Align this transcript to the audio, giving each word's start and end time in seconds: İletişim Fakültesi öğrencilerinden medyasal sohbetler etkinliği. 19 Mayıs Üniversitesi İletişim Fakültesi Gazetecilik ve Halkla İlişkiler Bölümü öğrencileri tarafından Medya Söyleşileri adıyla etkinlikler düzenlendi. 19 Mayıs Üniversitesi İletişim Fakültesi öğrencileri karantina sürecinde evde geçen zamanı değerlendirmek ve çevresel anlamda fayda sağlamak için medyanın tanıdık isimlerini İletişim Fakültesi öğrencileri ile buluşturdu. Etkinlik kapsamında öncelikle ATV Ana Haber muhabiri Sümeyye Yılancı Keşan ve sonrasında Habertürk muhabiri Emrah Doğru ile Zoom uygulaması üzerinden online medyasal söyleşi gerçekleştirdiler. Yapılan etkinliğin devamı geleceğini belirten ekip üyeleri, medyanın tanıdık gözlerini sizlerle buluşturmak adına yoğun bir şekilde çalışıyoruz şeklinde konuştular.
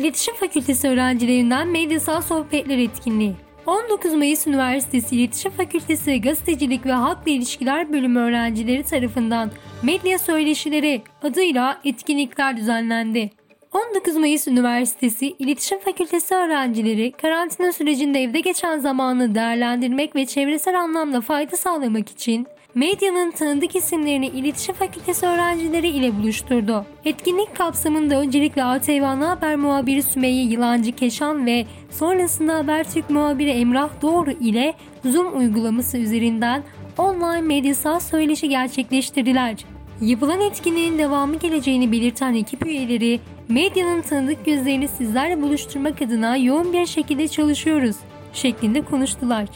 İletişim 0.00 0.34
Fakültesi 0.34 0.88
öğrencilerinden 0.88 1.68
medyasal 1.68 2.20
sohbetler 2.22 2.78
etkinliği. 2.78 3.34
19 3.66 4.14
Mayıs 4.14 4.46
Üniversitesi 4.46 5.16
İletişim 5.16 5.52
Fakültesi 5.52 6.20
Gazetecilik 6.20 6.86
ve 6.86 6.92
Halkla 6.92 7.30
İlişkiler 7.30 7.92
Bölümü 7.92 8.18
öğrencileri 8.18 8.82
tarafından 8.82 9.50
Medya 9.82 10.18
Söyleşileri 10.18 11.02
adıyla 11.22 11.80
etkinlikler 11.84 12.56
düzenlendi. 12.56 13.30
19 13.72 14.16
Mayıs 14.16 14.48
Üniversitesi 14.48 15.34
İletişim 15.38 15.78
Fakültesi 15.78 16.34
öğrencileri 16.34 17.12
karantina 17.12 17.72
sürecinde 17.72 18.22
evde 18.22 18.40
geçen 18.40 18.78
zamanı 18.78 19.34
değerlendirmek 19.34 20.16
ve 20.16 20.26
çevresel 20.26 20.80
anlamda 20.80 21.20
fayda 21.20 21.56
sağlamak 21.56 22.08
için 22.10 22.46
medyanın 22.74 23.30
tanıdık 23.30 23.76
isimlerini 23.76 24.26
İletişim 24.26 24.74
Fakültesi 24.74 25.26
öğrencileri 25.26 25.88
ile 25.88 26.18
buluşturdu. 26.18 26.86
Etkinlik 27.04 27.56
kapsamında 27.56 28.20
öncelikle 28.20 28.64
ATV 28.64 29.02
Ana 29.02 29.30
Haber 29.30 29.56
muhabiri 29.56 30.02
Sümeyye 30.02 30.44
Yılancı 30.44 30.92
Keşan 30.92 31.46
ve 31.46 31.66
sonrasında 31.90 32.54
Habertürk 32.54 33.10
muhabiri 33.10 33.50
Emrah 33.50 33.90
Doğru 34.02 34.30
ile 34.30 34.74
Zoom 35.04 35.38
uygulaması 35.38 35.98
üzerinden 35.98 36.62
online 36.98 37.40
medyasal 37.40 38.00
söyleşi 38.00 38.48
gerçekleştirdiler. 38.48 39.56
Yapılan 40.00 40.40
etkinliğin 40.40 40.98
devamı 40.98 41.36
geleceğini 41.36 41.92
belirten 41.92 42.34
ekip 42.34 42.66
üyeleri, 42.66 43.20
medyanın 43.48 44.02
tanıdık 44.02 44.46
gözlerini 44.46 44.88
sizlerle 44.88 45.42
buluşturmak 45.42 46.02
adına 46.02 46.36
yoğun 46.36 46.72
bir 46.72 46.86
şekilde 46.86 47.28
çalışıyoruz 47.28 47.96
şeklinde 48.32 48.82
konuştular. 48.82 49.48